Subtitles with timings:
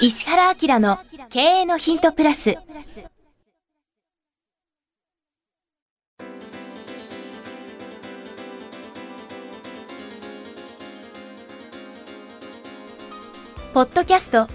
[0.00, 2.54] 石原明の経営のヒントプラス。
[13.74, 14.46] ポッドキャスト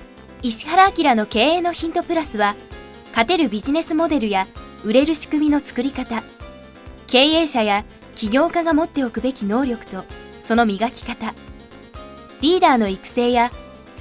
[0.42, 2.56] 石原明の経営のヒントプラスは
[3.10, 4.48] 勝てるビジネスモデルや
[4.86, 6.24] 売れる仕組みの作り方。
[7.08, 7.84] 経営者や
[8.16, 10.06] 起業家が持っておくべき能力と
[10.42, 11.34] その磨き方。
[12.40, 13.52] リーダーの育成や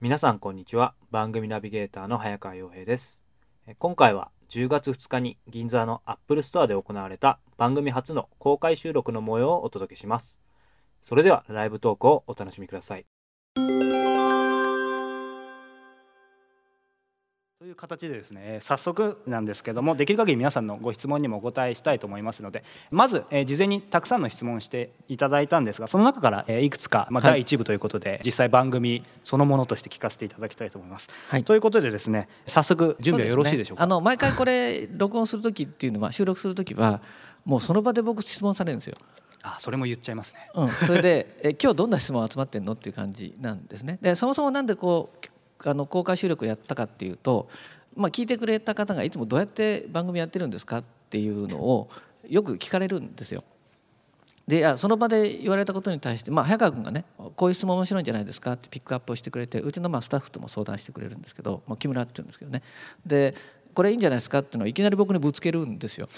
[0.00, 0.94] 皆さんこんにちは。
[1.10, 3.20] 番組ナビゲーターの早川洋平です。
[3.80, 10.38] 今回は10月2日に銀座のアップルストアで行われた番組初の公開収録の模様をお届けします。
[11.02, 13.06] それではライブトークをお楽しみください。
[17.68, 31.10] いう形でですね早速なんですけどもできる限り皆さんのご質問にもお答えしたいと思いますのでまず事前にたくさんの質問していただいたんですがその中からいくつか、まあ、第1部ということで、はい、実際番組そのものとして聞かせていただきたいと思います。
[31.28, 37.00] はい、ということでですね早速準備はよろしいでしょうか、ね、あの毎回これ録音する時っていうのは収録する時は
[37.44, 38.96] もうその場で僕質問されるんですよ。
[39.42, 42.72] あそれも言っちゃいますね、うん、それでえ今日どんな質問集まってんの？
[42.72, 43.98] っていう感じなんですね。
[44.02, 45.28] でそもそもなんでこう
[45.64, 47.48] あの公開収録やったかっていうと
[47.98, 51.90] まあ、聞いてくれた方がいつもどうやって番組やってるんですかっていうのを
[52.28, 53.42] よく聞かれるんですよ。
[54.46, 57.04] でその場で言われたことに対して、まあ、早川君がね
[57.36, 62.62] こういう質問面白いんじゃないですかってピックアップをしてくれてうちのまあスタッフとも相談してくれるんですけど、まあ、木村って言うんですけどね
[63.04, 63.34] で
[63.74, 66.08] これいいんじゃないですかっていうのをいきなり僕にぶつけるんですよ。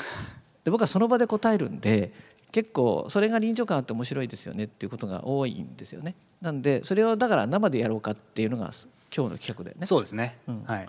[0.63, 2.13] で僕はその場で答えるんで
[2.53, 6.15] 結構それが臨場感あって面白いですよねっていうことが多いんですよね。
[6.41, 8.73] なんでそれをだから生でやろうかっていうのが
[9.15, 9.87] 今日の企画でね。
[9.87, 10.89] そうですね、うん、はい。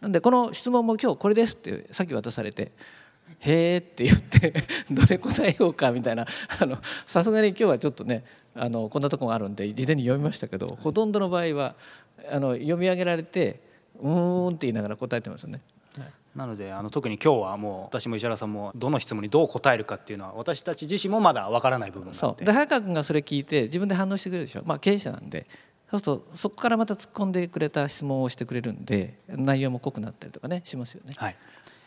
[0.00, 2.72] なんでこの質問も今日これですってさっき渡されて
[3.40, 4.54] 「へえ」って言って
[4.90, 6.26] どれ答えようかみたいな
[7.06, 11.74] さすがに今日はちょっとねあのこんなとこがあるんで事前に読みましたけどほとんどの場合は
[12.30, 13.60] あの読み上げられて
[14.00, 15.60] 「うーん」って言いながら答えてますよね。
[16.36, 22.44] なのであの特に今日はもう私も石原さんもどの質問にどう答えるかっていうのは私たち自身もまだわからない部分そう。
[22.44, 25.48] で早川君がそれ聞いて自分で反応してくれるでしょ、まあ、経営者なんで
[25.90, 31.14] そうするとそこからまた突っ込んでくれた質問をしてくれるんで内容も濃くなったりとかねしますよね。
[31.16, 31.36] はい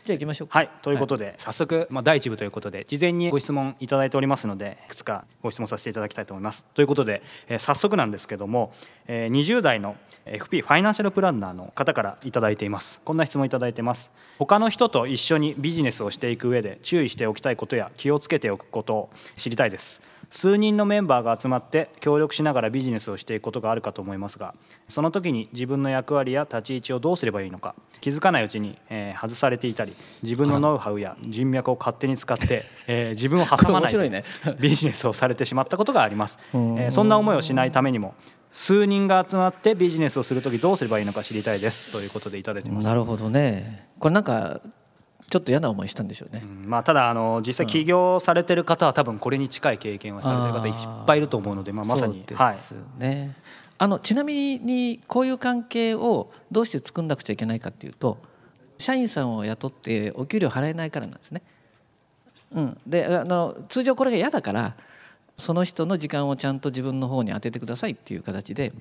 [0.03, 0.57] じゃあ行きましょうか。
[0.57, 6.65] はい、ということで、はい、早速、まあ、第1部ということで事前にご質問いただいておりますのでいくつかご質問させていただきたいと思います。
[6.73, 8.73] ということで、えー、早速なんですけども、
[9.05, 9.95] えー、20代の
[10.25, 20.01] FP ファイナンシャルプランナーの方からいただいていますこんな質問いただいてます他の人と一緒にビジネスをしていく上で注意しておきたいことや気をつけておくことを知りたいです
[20.31, 24.55] 数人のメンバーが集まって協力しながらビジネスをしていくことがあるかと思いますが
[24.87, 29.93] その時に自分の役割や立ち位置をどうすればいいのか気づかないうちに、えー、外されていたり
[30.23, 34.23] 自分のノウハウや人脈を勝手に使って、えー、自分を挟まないで
[34.59, 38.15] ビジネスをされてしまったことがあります、 えー、そんな思いをしないためにも
[38.49, 41.93] 数人が集まってビジネスをする時どうすればいいのか知りたいです。
[41.93, 42.85] ということでいただいてます。
[42.85, 43.87] なるほどね。
[43.97, 44.59] これなんか
[45.31, 52.23] ちょっと嫌な思いしたんでしょうね、うん、まあ、ただあの実際起業されてる方は多分これに近い経験をされてる方いっぱいいると思うので、まあ、まさに。
[52.23, 53.35] ですね、はい、
[53.77, 58.17] あのちなみにこういう関係をどうして作んなくちゃいけないかっていうと
[58.77, 61.41] 社員さんを雇ってお給料払えないからなんですね。
[62.53, 64.75] うん、であの通常これが嫌だから
[65.37, 68.73] その人の時間をちゃんと自分の方に当ててくださいっていう形で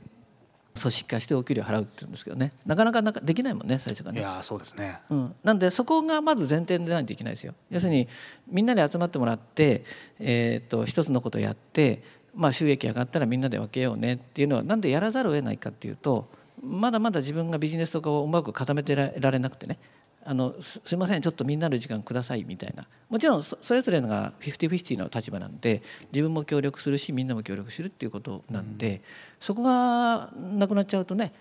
[0.79, 4.21] 組織化してお給料払うって言うんですけどねなかなかなかできないもんね最初からね。
[4.21, 7.55] いやそうですね、うん、なんでそこがまず前提でないといけないですよ。
[7.71, 8.09] 要するに
[8.49, 9.85] みんなで集まってもらって、
[10.19, 12.03] えー、っと一つのことをやって、
[12.35, 16.29] まあ、収益上がったらみんなで分けようねっていうのはなんでやらざるを得ないかっていうと
[16.63, 19.79] まだまだ自分がビジネスとかをうまく固めてられなくてね
[20.23, 25.83] あのすすいませんちょっとみんなの時間くださいみたいなもちろんそれぞれのが50-50の立場なんで
[26.13, 29.01] 自分も協力するしみんなも協力するっていうことなんで、うん、
[29.41, 31.33] そこがなくなっちゃうとね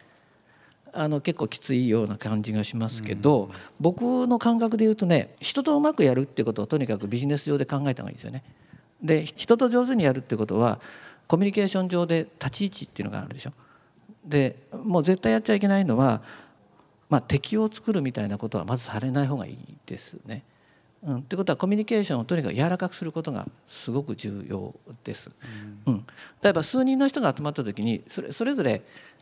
[0.93, 8.43] あの結構きついような感じがしますけど、うん、僕の感覚で言うとね人とうまくやるっていうことをとにかくビジネス上で考えた方がいいですよね。
[9.03, 10.79] で人と上手にやるってことは
[11.27, 13.51] コミュニケーション上で立ち位置っていうのがあるでしょ。
[14.25, 16.21] でもう絶対やっちゃいけないのは
[17.09, 20.43] まあ、敵を作るみたいなことはまずされない方がいいですね。
[21.01, 25.31] うん、ってことはコミュニケーションをとにかく柔らかくすることがすごく重要です。
[25.85, 26.05] うん、うん、
[26.41, 28.81] 例えば数人の人が集まった時にそれそれぞれ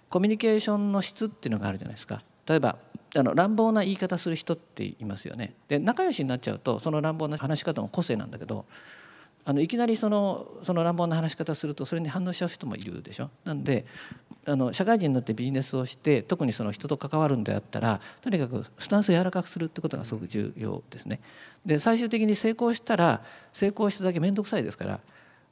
[0.10, 2.22] コミュニケーションの質っていうのがあるじゃないですか。
[2.48, 2.78] 例えば
[3.16, 8.66] あの乱暴な言い方する人っていますよねで仲良しになっちゃうとその乱暴な話し方も個性なんだけど
[9.50, 13.30] あのいきなりそのその乱暴な話し方するとそれに反応しちゃう人もいるでしょ？
[13.46, 13.86] なんで
[14.46, 21.22] あの社会人になってビジネスをして特にその人と関わるんであったらとにかくスタンスを柔らかくするってことがすごく重要ですね。
[21.66, 23.22] で最終的に成功したら
[23.54, 25.00] 成功しただけ面倒くさいですから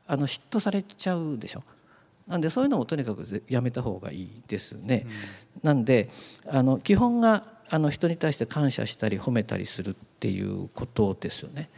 [0.07, 1.63] あの嫉妬されちゃうでしょ？
[2.27, 5.07] なんでそういうのもとにかくやめた方がいいですね。
[5.55, 6.09] うん、なんで
[6.49, 11.69] あの基本があの人に対して感謝したり褒めたりするっていうことですよね。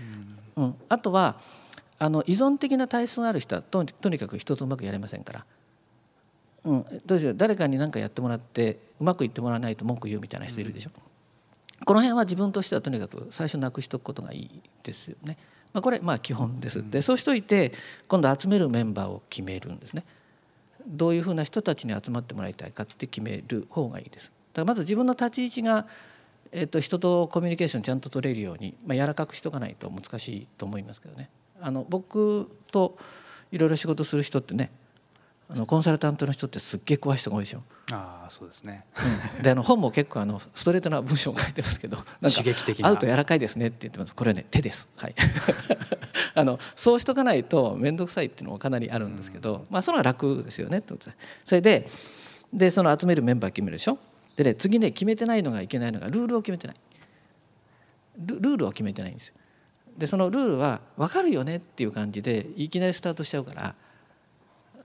[0.57, 1.37] うん、うん、あとは
[1.99, 5.45] あの依存的な体質がある人はととにかく人とうまくやれませんから、
[6.65, 15.37] うん、どうしよう誰かに何かやってもらってうまくいってもらわないと文句言うみたいな人いるでしょ、うん、この辺は自分としてはとにかく最初なくしておくことがいいですよね、
[15.73, 16.83] まあ、これまあ基本です。
[16.89, 17.73] でそうしといて
[18.07, 20.05] 今度集めるメンバーを決めるんですね。
[20.85, 24.25] どういうふうな人たちに集まってもらいたいかって決める方がいいです。
[24.25, 25.87] だからまず自分の立ち位置が
[26.51, 31.29] えー、と人とコミュニケーションちゃんと取れるように、まあ、柔らかくしとかないと難しいと思いますけどね。
[31.61, 32.97] あの僕と
[33.51, 34.71] いろいろ仕事する人ってね
[35.49, 37.59] あのコンサルタントの人ってすっげえ怖い人が多いでしょ。
[37.93, 38.83] ああそうですね。
[39.37, 44.13] うん、であの本も結構あのストレートな文章を書いてますけど、 なんか会うと柔らかいですねって言ってます。
[44.13, 44.89] これはね手です。
[44.97, 45.15] はい。
[46.35, 50.97] あのそうしとかないと面倒くさいっていうのもかなりあるんですけど、うん、まあそれは楽ですよねと。
[51.45, 51.87] それで
[52.51, 53.99] でその集めるメンバー決めるでしょ。
[54.35, 56.75] でね次ね決めてないのがいけないのがルールを決めてない。
[58.17, 59.35] ルールを決めてないんですよ。
[59.97, 63.75] でそのルールは分かるよねっていう感じでいきなりスタートしちゃうから、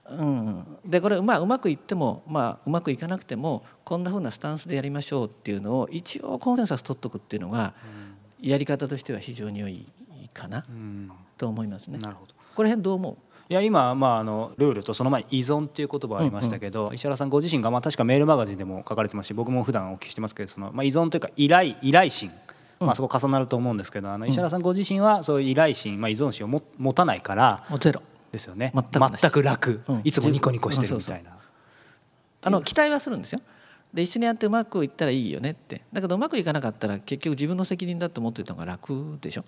[0.09, 7.73] うん、でこれ、まあ、うまくいっても、まあ、うまくいかなくてもこんなふうなスタンスでやりましょうっていうのを一応コンセンサス取っとくっていうのが、
[8.41, 9.85] やり方としては非常に良い
[10.33, 10.65] かな、
[11.37, 11.99] と思いますね。
[11.99, 12.33] なるほど。
[12.55, 13.17] これ辺どう思う？
[13.49, 22.31] いや今、まあ、あのルールとその前に依存っていう言葉ありましたけど、うんうん、石原さんご自身が、まあ、確かメールマガジンでも書かれてますし僕も普段お聞きしてますけどその、まあ、依存というか依頼依頼心
[22.79, 31.31] まあ、そこ重なると思うんですけどあの石原さんご自身はそういう依頼心、まあ、依存心をも持たないからゼロですよね全く楽、いつもニコニコしてるみたいな。
[32.45, 33.41] あの期待はするんですよ。
[33.93, 39.45] で一緒にやってうまくいったらいいよねってだけどうまくいかなかったら結局自分の責任だと思ってたのが楽でしょ。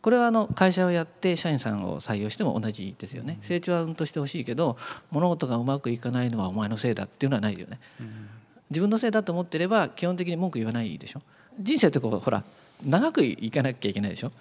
[0.00, 3.38] これはあの会社をやって社員さんを採用しても同じですよね。
[3.40, 4.76] 成長はうんとしてほしいけど
[5.10, 7.80] 物事がうまくいかないのはお前のせいだっていうのはないよね。
[8.70, 11.22] 自分のせいだと思ってれば基本的に文句言わないでしょ。
[11.58, 12.44] 人生ってこうほら
[12.84, 14.32] 長くいかなきゃいけないでしょ？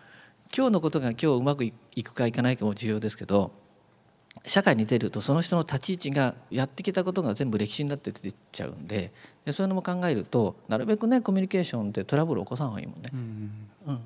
[0.56, 1.74] 今日のことが今日うまくい
[2.04, 3.52] くかいかないかも重要ですけど
[4.46, 9.12] 社会に出るとその人の立ち位置がやってきたことが全部歴史になって出てちゃうんで
[9.52, 13.10] そういうのも考えるとなるべくねコミュニケーションでトラブルを起こさん方がいいもんね。
[13.12, 13.52] うん、
[13.88, 14.00] うん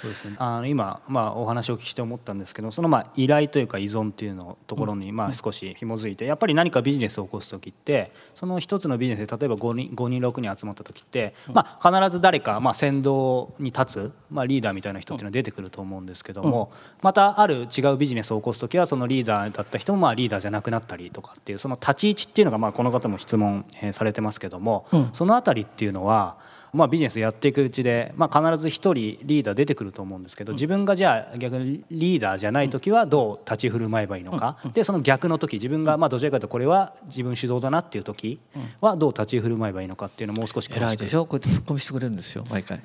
[0.00, 0.36] そうですね。
[0.38, 16.72] あの今、まあ、お話をお聞きして思ったんですけどそのまあ依頼というか依存っていうのところにまあ少し紐づいてやっぱり何かビジネスを起こす時ってその一つのビジネスで例えば5人 ,5 人6人集まった時って、まあ、必ず誰かまあ先導に立つ、まあ、リーダーみたいな人っていうのは出てくると思うんですけども
[17.02, 26.38] またある違うビジネスを起こす時はそのリーダーだった人もまあリーダーじゃなくなったりとかっていうその立ち位置っていうのがまあこの方も質問されてますけどもその辺りっていうのは
[26.72, 34.58] まあ、ビジネスやっていくうちで、まあ、必ず一人リーダー出てくると思うんですけど自分がじゃあ逆にリーダーじゃない時はどう立ち振る舞えばいいのか？
[34.72, 38.38] でその逆の時自分がまあどちらかというとこれは自分主導だなっていう時
[38.80, 41.26] はどう立ち振る舞えばいいのかっていうのをもう少し偉いでしょ？
[41.26, 42.80] こうやって突っ込みしてくれるんですよ毎回。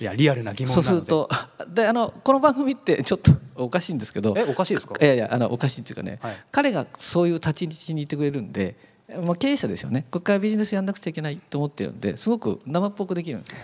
[0.00, 1.28] いやリアルな疑問そうすると
[1.72, 4.94] であのこの番組ってちょっとおかしいんですけどえおかしいですか？
[5.00, 8.76] いやいやあのおかしいっていうかね、はい、彼がそういう立ち位置にいてくれるんで
[9.24, 10.02] まあ、経営者ですよね。
[10.10, 13.56] ここからビジネスやんなくちゃいけないと思ってるんですごく生っぽくできるんです。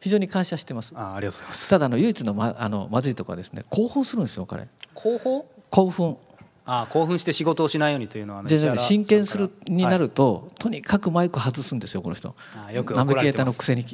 [0.00, 0.92] 非常に感謝してます。
[0.96, 1.70] あありがとうございます。
[1.70, 4.66] ただの唯一のまあのまずいところはですね興奮するんですよ彼。
[4.94, 6.16] 興奮興奮
[6.72, 12.36] あ興奮して仕事をしないようにというのは、ね、真剣するになると、はい、とにかくマイク外すんですよこの人。
[12.64, 13.84] あよくナビゲーターのくせに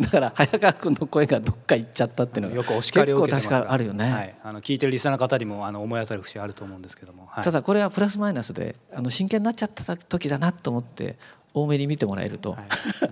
[0.00, 11.16] だから早川君の声がどっか行っちゃったっていうのがよくお叱りを受けてあるよね、はい、あの聞いてるリスナーの方にもあの思い当たる節あると思うんですけども、はい、ただこれはプラスマイナスであの真剣になっちゃった時だなと思って
[11.54, 12.62] 多めに見てもらえると、はい、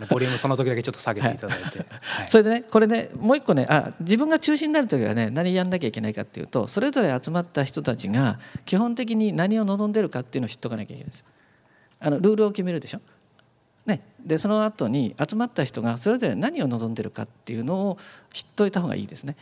[0.08, 11.24] ボリュームその時だけちょっと下げていただいて、はい、それでねこれねもう一個ねあ自分が中心になる時はね何やんなきゃいけないかっていうとそれぞれ集まった人たちが基本的に何を望んでるかっていうのを知っとかなきゃいけないです
[12.00, 13.00] あのルールを決めるでしょ。
[13.86, 17.98] ね、でその後に集まった人がそれぞれ何を望んでるかっていうのを
[18.32, 19.36] 知っといた方がいいですね。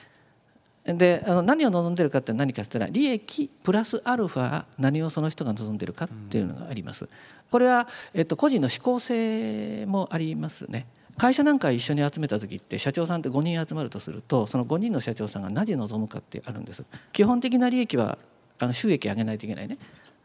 [0.96, 7.08] であの何を望んでるかって何かって言ったら利益プラスアルファ何をその人が望んでるかっていうのがあります。
[7.50, 10.86] これは、えっと、個人の思考性もありますね。
[11.16, 16.84] 会社なんか一緒に集めた時って社長さんって5人集まるとするとその5人の社長さんが何望むかってあるんです。
[17.12, 18.18] 基本的な利益は
[18.58, 19.78] あの収益上げないといけないね。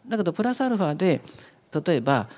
[0.08, 1.22] だけどプラスアルファで
[1.86, 2.30] 例えば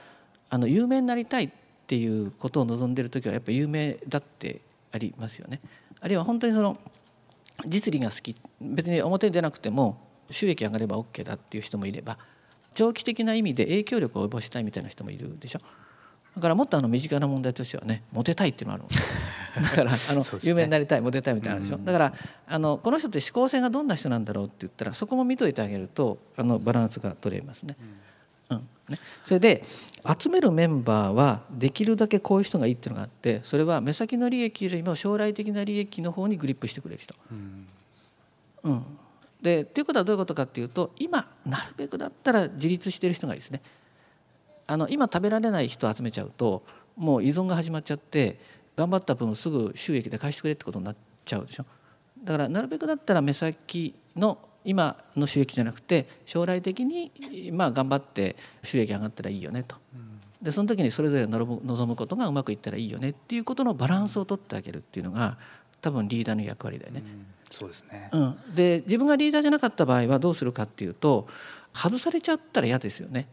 [0.50, 1.50] あの有名になりたいっ
[1.86, 5.62] っていうことを望んでる時はやっぱ有名だってありますよね。
[6.02, 6.80] あるいは本当にその
[7.68, 9.98] 実利が好き別に表に出なくても
[10.30, 12.18] 収益上がれば OK だっていう人もいれば
[12.74, 15.60] 長期的な意味で影響力を及ぼしたいみたいな人もいるでしょ。
[16.36, 22.14] だからもっとあの身近な問題としてはねモテたいっていうのがある だからあの、ね、有名になりたいモテたいみたいなでしょ、うん、だから
[22.46, 27.78] あのこの人って思考性がどんな人なんだろうって言ったらそこも見といてあげるとあのバランスが取れますね。
[28.50, 29.64] うん、うんね、それで
[30.20, 37.16] 集めるメンバーはできるだけこういう人がいいっていうのがあってそれは目先の利益よりも将来的な利益の方にグリップしてくれる人。
[37.32, 37.68] うん、
[38.64, 38.86] うん、
[39.42, 43.62] でっていうことはどういうことかっていうと今なるべくだったら自立してる人がいいですね。
[44.68, 46.64] あの今食べられない人を集めちゃうと
[46.96, 48.40] もう依存が始まっちゃって
[48.76, 51.66] 頑張った分すぐ収益で返してくれってことになっちゃうでしょ。
[52.24, 57.12] だからなるべくだったら目先の今の収益じゃなくて将来的に
[57.54, 59.78] まあ頑張って収益上がったらいいよねと。
[60.42, 65.38] でその時にそれぞれ望むことがうまくいったらいいよねっていうことのバランスを取ってあげるっていうのが
[65.82, 67.04] 多分リーダーの役割だよね。
[67.06, 71.28] うん、そうですね、うん、で自分がリーダーじゃなかった場合はどうするかっていうと
[71.74, 73.28] 外されちゃったら嫌ですよね。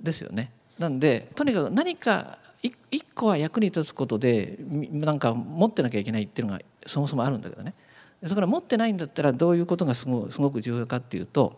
[0.00, 0.50] ですよね。
[0.78, 7.74] なんでとにかく何か一個は役に立つことでなんか持ってなきゃいけないっていうのがそもそもあるんだけどね。
[8.22, 11.56] それから持ってないんだったらどういうことがすごすごく重要かっていうと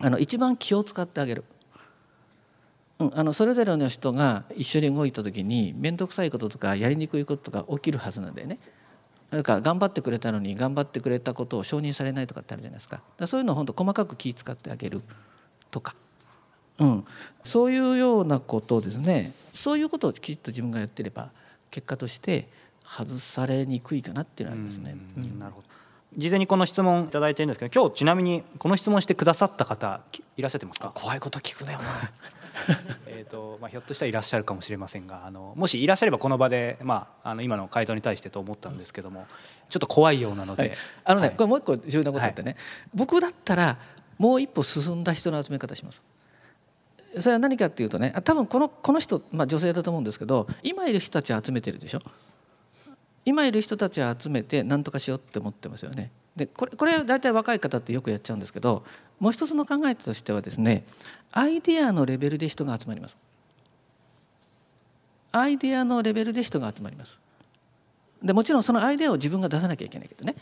[0.00, 1.44] あの一番気を使ってあげる。
[2.98, 8.58] うん、あのそれぞれの人が一緒に動いた時に面倒くさいこととかやりにくいことが起きるはずなんだよね。
[9.30, 13.00] だから頑張ってくれたのに頑張ってくれたことを承認されないとかってあるじゃないですか。
[13.16, 15.02] だそういうのを本当細かく気遣ってあげる
[15.70, 15.94] とか、
[16.78, 17.04] うん、
[17.44, 21.30] そういうようなことをですねそういうことをきちっと自分がやってれば
[21.70, 22.48] 結果として
[22.98, 24.96] 外されにくいかなっていうのはありますね。
[25.16, 25.68] うん、なるほど。
[26.16, 30.00] 事前にこの質問いただいてるんですけど今日ちなみにこの質問してくださった方
[30.36, 30.90] いらっしゃってますか？
[30.92, 31.78] 怖いこと聞くね
[33.06, 39.26] えとまあ、ひょっとしたらいらっしゃるかもしれませんがあのもしいらっしゃればこの場で、まあ、あの今の回答に対してと思ったんですけども
[39.68, 40.72] ちょっと怖いようなので、はい、
[41.04, 42.60] あのね、はい、これもう一個重要なことってね、はい、
[42.92, 43.78] 僕だったら
[44.18, 46.02] もう一歩進んだ人の集め方します。
[47.18, 52.00] それは何かっていうとね多分このこの人、まあ、女性だと思うんですけど今いる人たちを集めてるでしょ
[53.24, 56.10] 今いる人たちを集めて何とかしようって思ってますよね。
[56.36, 58.84] でこれこれ大体若い方ってよくやっちゃうんですけど
[59.18, 60.84] もう一つの考えとしてはですね
[61.32, 63.16] アイデアのレベルで人が集まります。
[65.32, 67.18] アイデアのレベルで人が集まります。
[68.22, 70.34] でもちろんそのアイデアを自分が出さなきゃいけないけどね。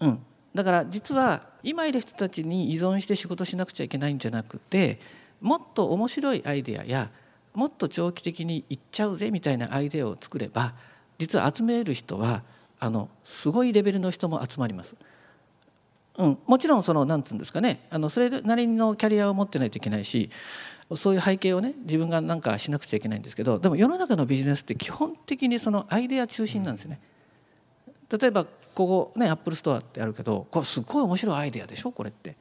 [0.00, 0.18] うん、
[0.54, 5.00] だから実は今いる人たちに依存して仕事しなくちゃいけないんじゃなくて
[5.40, 7.10] もっと面白いアイデアや
[7.54, 10.74] もっと長期的にいっちゃうぜみたいなアイデアを作れば
[11.18, 12.42] 実は集める人は
[12.78, 14.96] あのすごいレベルの人も集まります。
[16.18, 20.30] うん、もちろんその何て言うんですかねあのそれなりのキャリアを持ってないといけないし
[20.94, 27.00] そういう背景をね自分が何かしなくちゃいけないんですけどでも世の中のビジネスって基本的にそのアイデア中心なんですね。
[28.10, 32.36] 例えばここねアップルストアってあるけどこれすっごい面白いアイデアでしょこれって。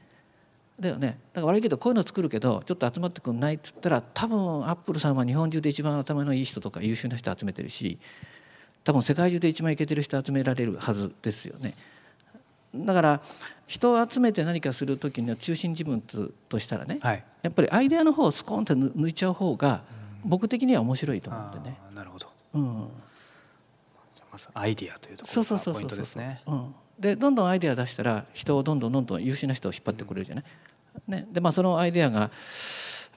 [0.80, 7.98] だよねだから悪いけどこういうの作るけどちょっと集まってくんないっつったら多分アップルさんは日本中で一番頭のいい人とか優秀な人集めてるし
[8.86, 11.74] 多分世界中で一番イケてる人集められるはずですよね。
[12.74, 13.22] だから
[13.68, 19.82] 人を集めて何かする時には中心人物としたらね、はい、やっぱりアイデアの方をスコーンって抜いちゃう方が
[20.24, 21.78] 僕的には面白いと思うんでね。
[21.96, 22.88] なるほど、うん、
[24.32, 26.42] まずアイデアというところがポイントですね。
[27.00, 30.46] でどんどんアイデア出したら人をどんどんどんどん優秀な人を引っ張ってくれるじゃない。
[31.08, 32.30] ね、でまあそのアイデアが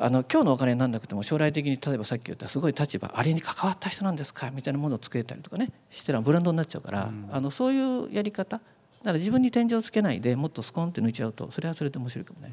[0.01, 12.53] あの今日のお金になんなくても将来的に例えばさっき言ったすごい立場あれに関わった人なんですかみたいなものを作れたりとかねしてらブランドになっちゃうから、うん、あのそういうやり方だから自分に天井をつけないでもっとスコンって抜いちゃうとそれはそれで面白いかもね。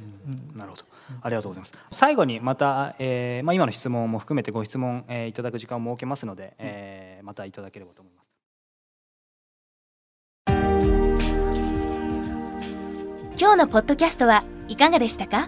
[0.54, 0.84] うん、なるほど。
[1.22, 1.74] ありがとうございます。
[1.92, 8.26] 最後にまた、えーまあ、今の質問も含めてご質問、えー、いただく時間を設けますので、えー、またいただければと思います。
[13.38, 15.48] 今日のポッドキャストはいかがでしたか？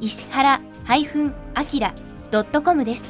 [0.00, 3.04] 石原 -akira.com です。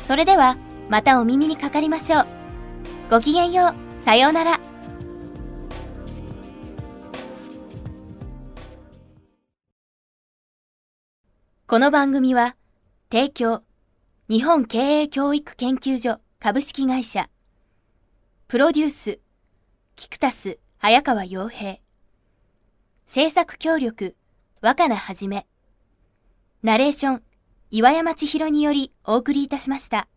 [0.00, 0.56] それでは
[0.88, 2.26] またお耳にかかりましょう。
[3.10, 3.74] ごきげんよう。
[4.02, 4.60] さようなら。
[11.68, 12.54] この番組は
[13.10, 13.64] 提供
[14.30, 17.28] 日本経営教育研究所株式会社
[18.46, 19.18] プロデュース
[19.96, 21.78] キクタス早川洋平
[23.06, 24.14] 制作協力
[24.66, 25.46] 若菜はじめ
[26.64, 27.22] ナレーション
[27.70, 30.08] 岩山千尋によりお送りいたしました。